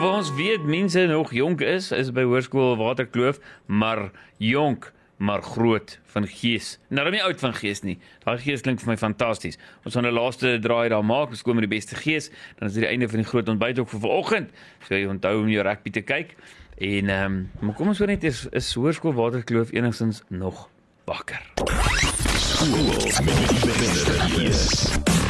waar 0.01 0.19
ons 0.19 0.35
weet 0.35 0.65
mense 0.65 1.07
nog 1.07 1.33
jonk 1.33 1.61
is, 1.61 1.93
is 1.93 2.11
by 2.13 2.25
Hoërskool 2.27 2.77
Waterkloof, 2.77 3.39
maar 3.67 4.11
jonk 4.37 4.93
maar 5.17 5.43
groot 5.43 5.99
van 6.13 6.27
gees. 6.29 6.79
Nou 6.89 7.11
nie 7.11 7.23
oud 7.25 7.41
van 7.41 7.55
gees 7.57 7.81
nie. 7.81 7.99
Daai 8.25 8.37
gees 8.43 8.61
klink 8.61 8.81
vir 8.83 8.91
my 8.91 8.97
fantasties. 9.01 9.57
Ons 9.85 9.95
gaan 9.95 10.07
'n 10.07 10.13
laaste 10.13 10.59
draai 10.61 10.89
daar 10.89 11.05
maak. 11.05 11.29
Ons 11.29 11.43
kom 11.43 11.55
met 11.55 11.69
die 11.69 11.77
beste 11.77 11.97
gees. 11.97 12.31
Dan 12.59 12.69
is 12.69 12.75
dit 12.75 12.83
die 12.83 12.91
einde 12.91 13.09
van 13.09 13.19
die 13.19 13.29
groot 13.29 13.49
ontbyt 13.49 13.79
ook 13.79 13.89
vir 13.89 14.01
vanoggend. 14.01 14.51
So 14.89 14.95
jy 14.95 15.07
onthou 15.07 15.41
om 15.41 15.49
jou 15.49 15.63
rugby 15.63 15.91
te 15.91 16.01
kyk. 16.01 16.35
En 16.79 17.09
ehm 17.09 17.25
um, 17.25 17.51
maar 17.61 17.75
kom 17.75 17.89
ons 17.89 17.99
hoor 17.99 18.09
net 18.09 18.25
is 18.25 18.47
is 18.51 18.75
Hoërskool 18.75 19.15
Waterkloof 19.15 19.73
enigstens 19.73 20.23
nog 20.29 20.69
wakker. 21.05 21.41
Daar 21.57 21.93
is 24.43 25.26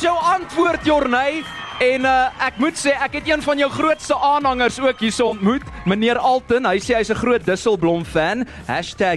jou 0.00 0.18
antwoord 0.18 0.84
Jorney. 0.84 1.59
En 1.80 2.04
uh, 2.04 2.28
ek 2.44 2.58
moet 2.60 2.76
sê 2.76 2.90
ek 2.92 3.14
het 3.16 3.28
een 3.30 3.40
van 3.40 3.56
jou 3.56 3.66
grootste 3.72 4.12
aanhangers 4.12 4.76
ook 4.82 4.98
hierso 5.00 5.30
ontmoet, 5.32 5.62
meneer 5.88 6.18
Alton. 6.20 6.66
Hy 6.68 6.76
sê 6.76 6.98
hy's 6.98 7.08
'n 7.08 7.16
groot 7.16 7.40
Dusselblom 7.40 8.04
fan. 8.04 8.44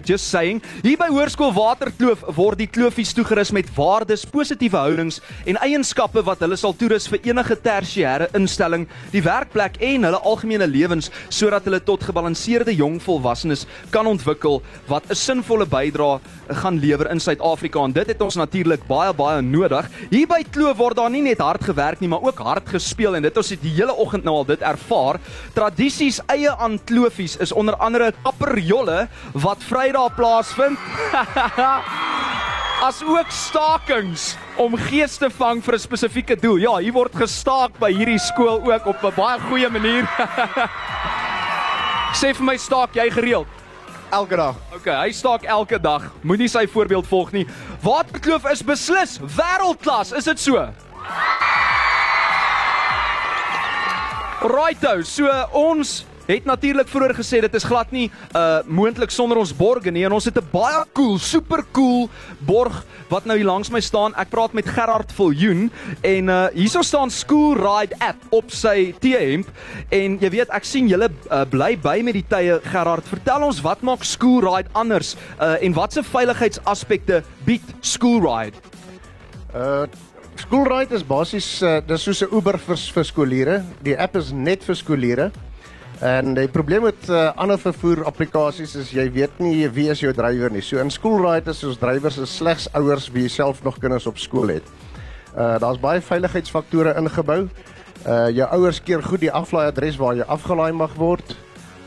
#just 0.06 0.30
saying. 0.30 0.64
Hier 0.82 0.96
by 0.96 1.10
Hoërskool 1.12 1.52
Waterkloof 1.52 2.24
word 2.36 2.58
die 2.58 2.68
kloofies 2.68 3.12
toegerus 3.14 3.52
met 3.52 3.68
waardes, 3.76 4.24
positiewe 4.24 4.78
houdings 4.78 5.20
en 5.46 5.58
eienskappe 5.60 6.24
wat 6.24 6.40
hulle 6.40 6.56
sal 6.56 6.74
toerus 6.74 7.08
vir 7.08 7.20
enige 7.24 7.56
tersiêre 7.56 8.30
instelling, 8.34 8.88
die 9.12 9.22
werkplek 9.22 9.76
en 9.82 10.04
hulle 10.04 10.24
algemene 10.24 10.68
lewens 10.68 11.12
sodat 11.30 11.66
hulle 11.66 11.84
tot 11.84 12.04
gebalanseerde 12.04 12.76
jong 12.76 13.02
volwassenes 13.02 13.66
kan 13.92 14.08
ontwikkel 14.08 14.64
wat 14.88 15.04
'n 15.10 15.16
sinvolle 15.16 15.66
bydrae 15.66 16.22
gaan 16.48 16.80
lewer 16.80 17.12
in 17.12 17.20
Suid-Afrika 17.20 17.84
en 17.84 17.92
dit 17.92 18.08
het 18.08 18.22
ons 18.22 18.36
natuurlik 18.36 18.88
baie 18.88 19.14
baie 19.14 19.42
nodig. 19.42 19.90
Hier 20.10 20.28
by 20.28 20.44
Kloof 20.50 20.78
word 20.78 20.96
daar 20.96 21.10
nie 21.10 21.22
net 21.22 21.40
hard 21.40 21.64
gewerk 21.64 22.00
nie, 22.00 22.08
maar 22.08 22.24
ook 22.24 22.40
hard 22.40 22.53
gespeel 22.62 23.16
en 23.16 23.24
dit 23.26 23.38
ons 23.38 23.50
het 23.50 23.62
die 23.62 23.74
hele 23.74 23.96
oggend 23.98 24.24
nou 24.24 24.36
al 24.36 24.46
dit 24.46 24.62
ervaar. 24.62 25.18
Tradisies 25.56 26.20
eie 26.28 26.52
aan 26.52 26.78
Kloofies 26.86 27.38
is 27.42 27.52
onder 27.52 27.76
andere 27.76 28.14
kapperjolle 28.24 29.08
wat 29.34 29.64
Vrydag 29.64 30.16
plaasvind. 30.16 30.78
As 32.88 33.02
ook 33.08 33.32
stakings 33.32 34.36
om 34.60 34.76
gees 34.76 35.18
te 35.18 35.30
vang 35.30 35.64
vir 35.64 35.76
'n 35.76 35.80
spesifieke 35.80 36.36
doel. 36.36 36.58
Ja, 36.58 36.78
hier 36.78 36.94
word 36.94 37.16
gestaak 37.16 37.80
by 37.80 37.94
hierdie 37.94 38.20
skool 38.20 38.62
ook 38.62 38.86
op 38.86 39.04
'n 39.04 39.16
baie 39.16 39.40
goeie 39.50 39.70
manier. 39.70 40.06
Sê 42.20 42.36
vir 42.36 42.46
my 42.46 42.58
staak 42.58 42.94
jy 42.94 43.10
gereeld? 43.10 43.48
elke 44.14 44.36
dag. 44.36 44.56
Okay, 44.78 44.96
hy 45.08 45.12
staak 45.12 45.46
elke 45.50 45.80
dag. 45.82 46.06
Moenie 46.22 46.50
sy 46.52 46.66
voorbeeld 46.70 47.08
volg 47.10 47.34
nie. 47.34 47.46
Waterkloof 47.84 48.46
is 48.52 48.62
beslis 48.66 49.18
wêreldklas, 49.38 50.14
is 50.18 50.30
dit 50.30 50.40
so? 50.40 50.68
Righto, 54.44 55.02
so 55.08 55.32
ons 55.56 56.02
het 56.28 56.44
natuurlik 56.44 56.90
vroeër 56.92 57.14
gesê 57.16 57.40
dit 57.44 57.54
is 57.56 57.64
glad 57.64 57.92
nie 57.96 58.10
uh 58.36 58.60
moontlik 58.68 59.12
sonder 59.12 59.40
ons 59.40 59.54
borge 59.56 59.92
nie 59.92 60.04
en 60.04 60.12
ons 60.16 60.26
het 60.28 60.36
'n 60.36 60.50
baie 60.52 60.84
cool, 60.94 61.18
super 61.18 61.64
cool 61.72 62.10
borg 62.44 62.84
wat 63.10 63.26
nou 63.26 63.38
hier 63.38 63.48
langs 63.48 63.72
my 63.72 63.80
staan. 63.80 64.14
Ek 64.16 64.30
praat 64.30 64.54
met 64.54 64.68
Gerard 64.68 65.12
Viljoen 65.12 65.72
en 66.02 66.28
uh 66.28 66.48
hierso 66.54 66.82
staan 66.82 67.10
School 67.10 67.56
Ride 67.56 67.96
app 68.00 68.20
op 68.32 68.52
sy 68.52 68.94
T-hemp 69.00 69.48
en 69.90 70.20
jy 70.20 70.30
weet 70.30 70.50
ek 70.50 70.64
sien 70.66 70.88
julle 70.88 71.10
uh, 71.32 71.46
bly 71.46 71.78
by 71.78 72.02
met 72.04 72.14
die 72.14 72.28
tye 72.28 72.60
Gerard. 72.64 73.08
Vertel 73.08 73.44
ons 73.44 73.62
wat 73.62 73.82
maak 73.82 74.04
School 74.04 74.42
Ride 74.44 74.70
anders 74.74 75.16
uh 75.40 75.56
en 75.62 75.74
watse 75.74 76.04
veiligheidsaspekte 76.04 77.24
bied 77.46 77.64
School 77.82 78.20
Ride? 78.20 78.58
Uh 79.56 79.88
Schoolride 80.36 80.96
is 80.98 81.04
basies 81.06 81.48
uh, 81.62 81.80
dis 81.86 82.02
soos 82.02 82.24
'n 82.24 82.34
Uber 82.34 82.58
vir 82.58 82.78
vir 82.78 83.06
skooliere. 83.06 83.58
Die 83.84 83.98
app 83.98 84.16
is 84.16 84.32
net 84.32 84.64
vir 84.64 84.76
skooliere. 84.76 85.32
En 86.02 86.34
die 86.34 86.48
probleem 86.48 86.84
met 86.84 87.10
uh, 87.10 87.32
ander 87.38 87.60
vervoer 87.60 88.04
applikasies 88.10 88.76
is 88.76 88.92
jy 88.92 89.06
weet 89.14 89.40
nie 89.40 89.68
wie 89.70 89.90
is 89.90 90.02
jou 90.02 90.14
drywer 90.14 90.52
nie. 90.52 90.62
So 90.62 90.80
in 90.82 90.90
Schoolride 90.90 91.52
is 91.52 91.64
ons 91.64 91.78
drywers 91.78 92.18
is 92.18 92.34
slegs 92.36 92.68
ouers 92.74 93.12
wie 93.14 93.30
self 93.30 93.64
nog 93.64 93.78
kinders 93.80 94.08
op 94.10 94.18
skool 94.18 94.50
het. 94.58 94.66
Uh 95.38 95.60
daar's 95.62 95.80
baie 95.80 96.02
veiligheidsfaktore 96.02 96.96
ingebou. 96.98 97.48
Uh 98.08 98.30
jou 98.34 98.48
ouers 98.58 98.82
keer 98.82 99.04
goed 99.04 99.22
die 99.22 99.32
aflaaiadres 99.32 99.98
waar 100.02 100.16
jy 100.18 100.26
afgelaai 100.28 100.74
mag 100.74 100.98
word. 100.98 101.38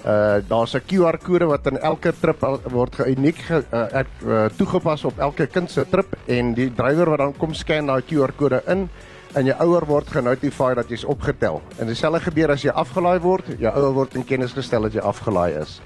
Uh 0.07 0.39
daar's 0.49 0.75
'n 0.75 0.83
QR 0.87 1.19
kode 1.19 1.47
wat 1.47 1.67
in 1.67 1.79
elke 1.79 2.13
trip 2.21 2.45
al- 2.45 2.61
word 2.71 2.95
geuniek 2.95 3.37
ge, 3.37 3.65
uh, 3.73 4.03
uh, 4.27 4.45
toegepas 4.57 5.05
op 5.05 5.19
elke 5.19 5.47
kind 5.47 5.71
se 5.71 5.85
trip 5.91 6.17
en 6.27 6.55
die 6.55 6.71
drywer 6.75 7.11
wat 7.11 7.19
dan 7.19 7.35
kom 7.37 7.55
scan 7.55 7.87
daai 7.87 8.03
QR 8.03 8.33
kode 8.37 8.63
in 8.67 8.89
en 9.35 9.45
jou 9.45 9.57
ouer 9.61 9.85
word 9.87 10.07
genotifieer 10.07 10.75
dat 10.75 10.89
jy's 10.89 11.05
opgetel. 11.05 11.61
En 11.79 11.87
dieselfde 11.87 12.21
gebeur 12.21 12.51
as 12.51 12.63
jy 12.63 12.71
afgelaai 12.71 13.19
word, 13.21 13.45
jou 13.59 13.73
ouer 13.75 13.93
word 13.93 14.15
in 14.15 14.25
kennis 14.25 14.53
gestel 14.53 14.83
dat 14.83 14.93
jy 14.93 15.01
afgelaai 15.01 15.61
is. 15.61 15.81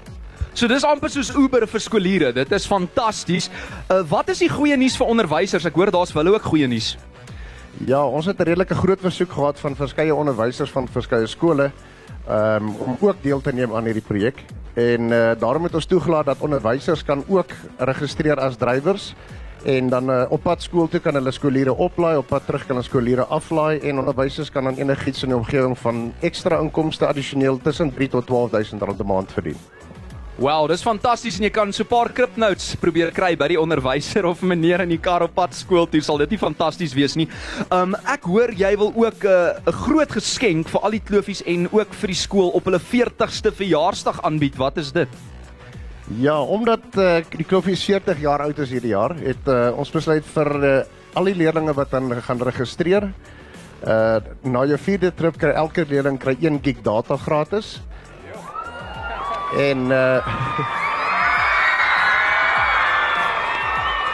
So 0.53 0.67
dis 0.67 0.83
amper 0.83 1.09
soos 1.09 1.31
Uber 1.35 1.65
vir 1.67 1.79
skooliere. 1.79 2.33
Dit 2.33 2.51
is 2.51 2.65
fantasties. 2.67 3.49
Uh 3.89 4.03
wat 4.09 4.29
is 4.29 4.39
die 4.39 4.49
goeie 4.49 4.77
nuus 4.77 4.97
vir 4.97 5.07
onderwysers? 5.07 5.65
Ek 5.65 5.75
hoor 5.75 5.91
daar's 5.91 6.13
hulle 6.13 6.33
ook 6.33 6.43
goeie 6.43 6.67
nuus. 6.67 6.97
Ja, 7.77 8.05
ons 8.05 8.25
het 8.25 8.39
'n 8.39 8.43
redelike 8.43 8.75
groot 8.75 8.99
versoek 8.99 9.31
gehad 9.31 9.59
van 9.59 9.75
verskeie 9.75 10.15
onderwysers 10.15 10.71
van 10.71 10.87
verskeie 10.87 11.27
skole 11.27 11.71
um, 12.29 12.75
om 12.75 12.97
ook 12.99 13.15
deel 13.21 13.41
te 13.41 13.53
neem 13.53 13.75
aan 13.75 13.83
hierdie 13.83 14.03
projek. 14.03 14.43
En 14.73 15.01
uh, 15.01 15.31
daarom 15.39 15.63
het 15.63 15.75
ons 15.75 15.85
toegelaat 15.85 16.25
dat 16.25 16.39
onderwysers 16.39 17.03
kan 17.03 17.23
ook 17.27 17.49
registreer 17.77 18.39
as 18.39 18.55
drywers 18.55 19.15
en 19.63 19.89
dan 19.89 20.09
uh, 20.09 20.23
op 20.29 20.41
pad 20.41 20.61
skool 20.61 20.87
toe 20.87 20.99
kan 20.99 21.13
hulle 21.13 21.31
skooliere 21.31 21.73
oplaai, 21.73 22.17
op 22.17 22.27
pad 22.27 22.45
terug 22.45 22.65
kan 22.65 22.75
hulle 22.75 22.87
skooliere 22.87 23.25
aflaai 23.25 23.79
en 23.79 23.99
onderwysers 23.99 24.49
kan 24.51 24.63
dan 24.63 24.75
enigiets 24.75 25.23
in 25.23 25.29
die 25.29 25.37
omgewing 25.37 25.77
van 25.77 26.13
ekstra 26.19 26.59
inkomste 26.59 27.07
addisioneel 27.07 27.59
tussen 27.61 27.93
3 27.93 28.07
tot 28.09 28.25
12000 28.25 28.81
rand 28.81 28.99
'n 28.99 29.05
maand 29.05 29.31
verdien. 29.31 29.57
Wow, 30.39 30.63
dis 30.71 30.79
fantasties 30.79 31.35
en 31.37 31.43
jy 31.43 31.49
kan 31.51 31.73
so 31.73 31.83
'n 31.83 31.87
paar 31.91 32.09
kripnotes 32.09 32.75
probeer 32.79 33.11
kry 33.11 33.35
by 33.35 33.49
die 33.49 33.59
onderwyser 33.59 34.25
of 34.25 34.41
meneer 34.41 34.79
in 34.81 34.89
die 34.89 34.97
kar 34.97 35.23
op 35.23 35.35
pad 35.35 35.53
skool 35.53 35.85
toe. 35.85 36.01
Sal 36.01 36.17
dit 36.19 36.31
nie 36.31 36.37
fantasties 36.37 36.93
wees 36.93 37.15
nie? 37.15 37.27
Um 37.69 37.95
ek 38.07 38.23
hoor 38.23 38.51
jy 38.53 38.77
wil 38.77 38.93
ook 38.95 39.25
'n 39.25 39.27
uh, 39.27 39.73
groot 39.85 40.09
geskenk 40.09 40.69
vir 40.69 40.81
al 40.81 40.91
die 40.91 41.03
klofies 41.03 41.43
en 41.45 41.67
ook 41.71 41.93
vir 41.93 42.07
die 42.07 42.15
skool 42.15 42.49
op 42.55 42.63
hulle 42.63 42.79
40ste 42.79 43.51
verjaarsdag 43.51 44.23
aanbied. 44.23 44.55
Wat 44.55 44.77
is 44.77 44.91
dit? 44.91 45.09
Ja, 46.17 46.41
omdat 46.41 46.83
uh, 46.97 47.21
die 47.29 47.45
Kloffies 47.45 47.83
40 47.83 48.19
jaar 48.19 48.41
oud 48.41 48.59
is 48.59 48.69
hierdie 48.69 48.91
jaar, 48.91 49.15
het 49.15 49.47
uh, 49.47 49.71
ons 49.77 49.91
besluit 49.91 50.25
vir 50.25 50.49
uh, 50.63 50.83
al 51.13 51.25
die 51.25 51.35
leerders 51.35 51.75
wat 51.75 51.91
dan 51.91 52.11
gaan 52.21 52.41
registreer. 52.41 53.11
Uh 53.81 54.19
na 54.43 54.65
jou 54.65 54.77
vierde 54.77 55.11
trip 55.11 55.37
kry 55.37 55.49
elke 55.57 55.85
leerling 55.89 56.19
kry 56.19 56.35
1 56.39 56.59
gig 56.61 56.81
data 56.81 57.17
gratis. 57.17 57.81
En 59.57 59.77
uh 59.91 60.19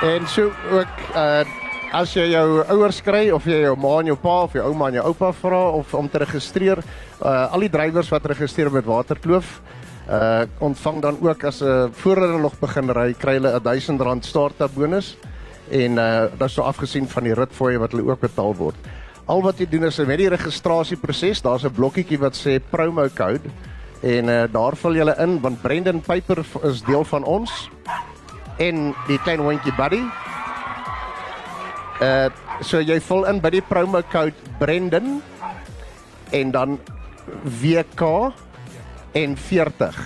En 0.01 0.27
so 0.29 0.51
ook 0.71 0.99
uh 1.15 1.45
as 1.95 2.11
jy 2.13 2.25
jou 2.33 2.65
ouers 2.67 2.97
kry 3.01 3.29
of 3.31 3.45
jy 3.47 3.61
jou 3.63 3.71
ma 3.79 3.93
en 4.01 4.09
jou 4.11 4.17
pa 4.19 4.33
of 4.43 4.53
jou 4.53 4.61
ouma 4.67 4.89
en 4.89 4.97
jou 4.99 5.05
oupa 5.07 5.29
vra 5.39 5.61
of 5.79 5.93
om 5.95 6.09
te 6.11 6.19
registreer, 6.19 6.81
uh 7.23 7.47
al 7.55 7.63
die 7.63 7.71
drywers 7.71 8.11
wat 8.11 8.27
registreer 8.29 8.69
met 8.69 8.85
Waterkloof 8.85 9.53
uh 10.11 10.43
ontvang 10.59 11.01
dan 11.01 11.17
ook 11.21 11.43
as 11.43 11.61
'n 11.61 11.65
uh, 11.65 11.87
voor 11.91 12.17
hulle 12.17 12.39
nog 12.39 12.59
begin 12.59 12.91
ry 12.91 13.13
kry 13.13 13.33
hulle 13.39 13.55
'n 13.55 13.63
R1000 13.63 14.27
startup 14.27 14.75
bonus 14.75 15.17
en 15.71 15.97
uh 15.97 16.27
dit 16.29 16.47
is 16.47 16.53
so 16.53 16.61
afgesien 16.61 17.07
van 17.07 17.23
die 17.23 17.33
ritfooie 17.33 17.79
wat 17.79 17.91
hulle 17.91 18.11
ook 18.11 18.19
betaal 18.19 18.53
word. 18.55 18.75
Al 19.25 19.41
wat 19.41 19.57
jy 19.57 19.65
doen 19.65 19.83
is 19.83 19.97
met 19.97 20.17
die 20.17 20.29
registrasieproses, 20.29 21.41
daar's 21.41 21.63
'n 21.63 21.73
blokkietjie 21.73 22.19
wat 22.19 22.35
sê 22.35 22.59
promo 22.69 23.07
code 23.09 23.49
en 24.01 24.29
uh 24.29 24.43
daar 24.51 24.75
vul 24.77 24.99
jy 24.99 25.07
in 25.23 25.39
want 25.41 25.61
Brendan 25.61 26.01
Piper 26.01 26.43
is 26.63 26.83
deel 26.85 27.03
van 27.03 27.23
ons 27.23 27.69
en 28.57 28.93
die 29.07 29.19
klein 29.21 29.41
hondjie 29.41 29.73
Buddy. 29.77 30.03
Uh 32.01 32.29
so 32.61 32.81
jy 32.81 32.99
vul 33.05 33.25
in 33.29 33.41
by 33.41 33.51
die 33.53 33.61
promo 33.61 34.01
code 34.11 34.33
Brendan 34.59 35.21
en 36.33 36.51
dan 36.51 36.79
WK 37.61 38.33
en 39.13 39.37
40. 39.37 39.99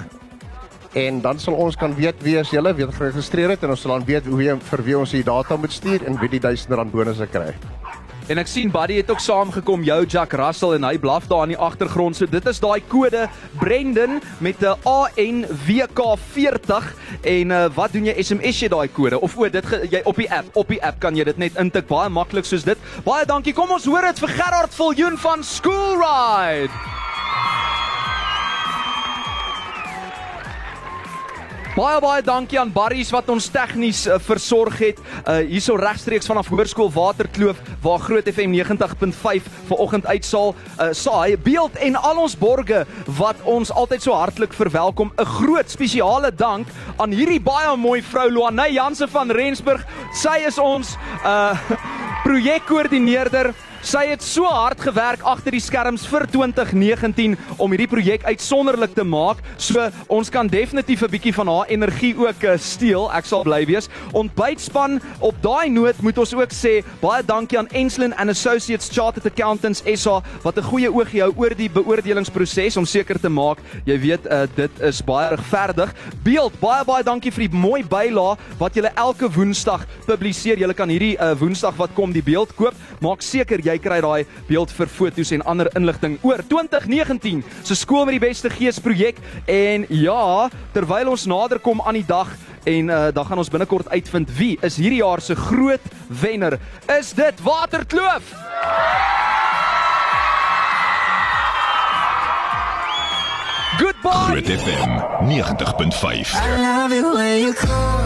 En 0.93 1.21
dan 1.21 1.39
sal 1.39 1.55
ons 1.55 1.75
kan 1.79 1.95
weet 1.95 2.19
wie 2.23 2.35
as 2.39 2.51
julle 2.51 2.73
weet 2.75 2.91
geregistreer 2.95 3.55
het 3.55 3.63
en 3.63 3.71
ons 3.75 3.81
sal 3.81 3.95
dan 3.95 4.07
weet 4.07 4.27
hoe 4.27 4.41
jy 4.43 4.57
vir 4.71 4.83
wie 4.83 4.97
ons 4.99 5.15
die 5.15 5.23
data 5.23 5.55
moet 5.55 5.71
stuur 5.71 6.03
en 6.07 6.19
wie 6.19 6.29
die 6.29 6.43
R1000 6.43 6.91
bonusse 6.91 7.27
kry. 7.31 7.53
En 8.31 8.39
ek 8.39 8.47
sien 8.47 8.69
Buddy 8.71 8.95
het 9.01 9.09
ook 9.11 9.19
saamgekom, 9.19 9.81
jou 9.83 10.05
Jack 10.07 10.31
Russell 10.39 10.77
en 10.77 10.85
hy 10.87 10.95
blaf 11.03 11.25
daar 11.27 11.43
in 11.43 11.51
die 11.51 11.59
agtergrond. 11.59 12.15
So 12.15 12.23
dit 12.31 12.45
is 12.47 12.63
daai 12.63 12.79
kode 12.87 13.27
Brendan 13.59 14.23
met 14.39 14.63
'n 14.63 14.79
ANWK40 14.87 16.95
en 17.21 17.51
uh, 17.51 17.67
wat 17.75 17.91
doen 17.91 18.07
jy 18.07 18.15
SMS 18.23 18.63
jy 18.63 18.71
daai 18.71 18.87
kode 18.87 19.19
of 19.19 19.37
o 19.37 19.49
dit 19.49 19.65
ge, 19.65 19.87
jy 19.91 20.01
op 20.05 20.15
die 20.15 20.31
app, 20.31 20.47
op 20.55 20.67
die 20.67 20.83
app 20.83 20.99
kan 20.99 21.15
jy 21.15 21.23
dit 21.23 21.37
net 21.37 21.55
intik 21.59 21.87
baie 21.87 22.09
maklik 22.09 22.45
soos 22.45 22.63
dit. 22.63 22.77
Baie 23.03 23.25
dankie. 23.25 23.53
Kom 23.53 23.71
ons 23.71 23.85
hoor 23.85 24.01
dit 24.01 24.19
vir 24.19 24.29
Gerard 24.29 24.73
Viljoen 24.73 25.17
van 25.17 25.43
School 25.43 25.97
Baie 31.71 32.01
baie 32.03 32.19
dankie 32.19 32.57
aan 32.59 32.71
Barries 32.75 33.13
wat 33.15 33.29
ons 33.31 33.45
tegnies 33.47 34.01
uh, 34.03 34.17
versorg 34.19 34.73
het. 34.81 34.97
Uh 35.23 35.37
hierso 35.47 35.77
regstreeks 35.79 36.27
vanaf 36.27 36.49
Hoërskool 36.51 36.89
Waterkloof 36.91 37.61
waar 37.79 38.03
Groot 38.03 38.27
FM 38.27 38.51
90.5 38.57 39.47
vanoggend 39.69 40.09
uitsaal. 40.11 40.51
Uh 40.51 40.89
saai 40.91 41.37
beeld 41.39 41.79
en 41.79 41.95
al 41.95 42.19
ons 42.25 42.35
borge 42.35 42.83
wat 43.15 43.39
ons 43.47 43.71
altyd 43.71 44.03
so 44.03 44.11
hartlik 44.19 44.51
verwelkom. 44.51 45.13
'n 45.15 45.31
Groot 45.37 45.71
spesiale 45.71 46.35
dank 46.35 46.67
aan 46.97 47.15
hierdie 47.15 47.39
baie 47.39 47.71
mooi 47.77 48.03
vrou 48.03 48.27
Luanay 48.27 48.73
Janse 48.75 49.07
van 49.07 49.31
Rensburg. 49.31 49.87
Sy 50.11 50.43
is 50.51 50.59
ons 50.59 50.97
uh 51.23 51.55
projekkoördineerder. 52.27 53.55
Sy 53.81 54.03
het 54.11 54.21
so 54.21 54.45
hard 54.45 54.77
gewerk 54.77 55.23
agter 55.25 55.55
die 55.55 55.61
skerms 55.63 56.03
vir 56.05 56.27
2019 56.29 57.33
om 57.57 57.71
hierdie 57.73 57.89
projek 57.89 58.21
uitsonderlik 58.29 58.93
te 58.93 59.01
maak. 59.01 59.39
So 59.57 59.87
ons 60.05 60.29
kan 60.29 60.45
definitief 60.47 61.01
'n 61.01 61.09
bietjie 61.09 61.33
van 61.33 61.47
haar 61.47 61.65
energie 61.67 62.13
ook 62.13 62.43
uh, 62.43 62.57
steel. 62.57 63.09
Ek 63.09 63.25
sal 63.25 63.41
bly 63.41 63.65
wees. 63.65 63.89
Ontbytspan 64.13 65.01
op 65.19 65.35
daai 65.41 65.69
noot 65.69 65.97
moet 66.01 66.17
ons 66.17 66.33
ook 66.33 66.53
sê 66.53 66.83
baie 67.01 67.23
dankie 67.25 67.57
aan 67.57 67.67
Enslin 67.73 68.13
and 68.13 68.29
Associates 68.29 68.89
Chartered 68.93 69.25
Accountants 69.25 69.81
SA 69.95 70.21
wat 70.43 70.57
'n 70.57 70.69
goeie 70.69 70.93
oogie 70.93 71.21
hou 71.21 71.33
oor 71.35 71.55
die 71.55 71.69
beoordelingsproses 71.69 72.77
om 72.77 72.85
seker 72.85 73.19
te 73.19 73.29
maak 73.29 73.57
jy 73.85 73.97
weet 73.99 74.25
uh, 74.29 74.45
dit 74.55 74.71
is 74.79 75.01
baie 75.01 75.29
regverdig. 75.35 75.93
Beeld 76.23 76.53
baie 76.59 76.85
baie 76.85 77.03
dankie 77.03 77.31
vir 77.31 77.47
die 77.47 77.57
mooi 77.57 77.81
bylaag 77.83 78.37
wat 78.59 78.75
julle 78.75 78.91
elke 78.95 79.27
Woensdag 79.27 79.87
publiseer. 80.05 80.59
Julle 80.59 80.73
kan 80.73 80.89
hierdie 80.89 81.17
uh, 81.17 81.33
Woensdag 81.33 81.75
wat 81.77 81.95
kom 81.95 82.13
die 82.13 82.21
beeld 82.23 82.53
koop. 82.55 82.75
Maak 83.01 83.21
seker 83.21 83.59
jy 83.59 83.70
kry 83.79 84.01
daai 84.01 84.25
beeld 84.47 84.71
vir 84.75 84.87
fotos 84.87 85.31
en 85.31 85.45
ander 85.45 85.69
inligting 85.77 86.17
oor 86.21 86.43
2019 86.47 87.43
se 87.63 87.75
skool 87.75 88.05
met 88.05 88.17
die 88.19 88.27
beste 88.27 88.49
gees 88.49 88.79
projek 88.79 89.21
en 89.45 89.85
ja, 89.89 90.49
terwyl 90.73 91.13
ons 91.13 91.27
nader 91.29 91.59
kom 91.59 91.81
aan 91.81 91.99
die 92.01 92.07
dag 92.07 92.33
en 92.63 92.89
uh, 92.89 93.07
dan 93.13 93.25
gaan 93.25 93.37
ons 93.37 93.49
binnekort 93.49 93.89
uitvind 93.89 94.29
wie 94.37 94.57
is 94.61 94.77
hierdie 94.77 95.01
jaar 95.01 95.21
se 95.21 95.35
groot 95.35 95.81
wenner. 96.21 96.59
Is 96.99 97.13
dit 97.13 97.41
Waterkloof? 97.41 98.35
Goodbye. 103.81 104.11
Groot 104.11 104.45
FM 104.45 104.91
90.5. 105.25 106.35
I 106.35 106.61
love 106.61 106.91
it 106.91 107.03
when 107.03 107.39
you 107.41 107.53
call 107.53 108.00